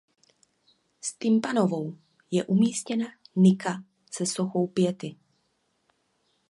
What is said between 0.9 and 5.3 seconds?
V tympanonu je umístěna nika se sochou Piety.